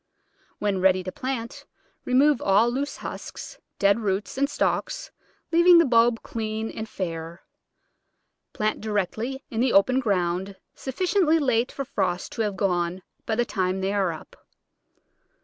When 0.57 0.81
ready 0.81 1.03
to 1.03 1.11
plant, 1.11 1.67
remove 2.05 2.41
all 2.41 2.71
loose 2.71 2.97
husks, 2.97 3.59
dead 3.77 3.99
roots, 3.99 4.35
and 4.35 4.49
stalks, 4.49 5.11
leaving 5.51 5.77
the 5.77 5.85
bulb 5.85 6.23
clean 6.23 6.71
and 6.71 6.89
fair. 6.89 7.43
Plant 8.51 8.81
directly 8.81 9.43
in 9.51 9.59
the 9.59 9.73
open 9.73 9.99
ground, 9.99 10.55
sufficiently 10.73 11.37
late 11.37 11.71
for 11.71 11.85
frost 11.85 12.31
to 12.31 12.41
have 12.41 12.57
gone 12.57 13.03
by 13.27 13.35
the 13.35 13.45
time 13.45 13.79
they 13.81 13.93
are 13.93 14.11
up. 14.11 14.35